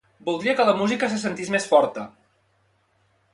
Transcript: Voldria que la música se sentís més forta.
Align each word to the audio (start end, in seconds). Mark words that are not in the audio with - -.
Voldria 0.27 0.53
que 0.59 0.65
la 0.69 0.73
música 0.79 1.09
se 1.11 1.19
sentís 1.25 1.51
més 1.57 1.69
forta. 1.75 2.07